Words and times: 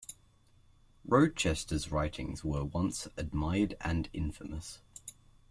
Rochester's 1.05 1.91
writings 1.91 2.43
were 2.43 2.61
at 2.61 2.73
once 2.73 3.07
admired 3.17 3.77
and 3.81 4.09
infamous. 4.13 4.79